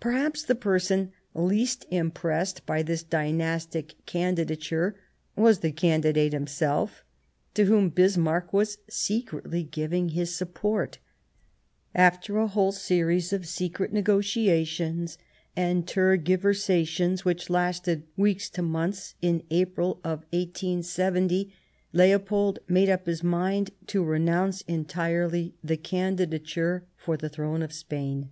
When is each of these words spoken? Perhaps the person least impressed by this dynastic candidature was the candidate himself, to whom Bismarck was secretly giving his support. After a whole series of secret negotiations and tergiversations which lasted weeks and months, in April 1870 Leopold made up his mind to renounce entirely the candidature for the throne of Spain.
Perhaps 0.00 0.42
the 0.42 0.54
person 0.54 1.12
least 1.34 1.86
impressed 1.90 2.66
by 2.66 2.82
this 2.82 3.02
dynastic 3.02 3.94
candidature 4.04 5.00
was 5.34 5.60
the 5.60 5.72
candidate 5.72 6.34
himself, 6.34 7.02
to 7.54 7.64
whom 7.64 7.88
Bismarck 7.88 8.52
was 8.52 8.76
secretly 8.90 9.62
giving 9.62 10.10
his 10.10 10.36
support. 10.36 10.98
After 11.94 12.36
a 12.36 12.48
whole 12.48 12.70
series 12.72 13.32
of 13.32 13.46
secret 13.48 13.94
negotiations 13.94 15.16
and 15.56 15.86
tergiversations 15.86 17.20
which 17.24 17.48
lasted 17.48 18.02
weeks 18.18 18.50
and 18.58 18.66
months, 18.66 19.14
in 19.22 19.42
April 19.48 20.00
1870 20.04 21.50
Leopold 21.94 22.58
made 22.68 22.90
up 22.90 23.06
his 23.06 23.22
mind 23.24 23.70
to 23.86 24.04
renounce 24.04 24.60
entirely 24.68 25.54
the 25.64 25.78
candidature 25.78 26.84
for 26.94 27.16
the 27.16 27.30
throne 27.30 27.62
of 27.62 27.72
Spain. 27.72 28.28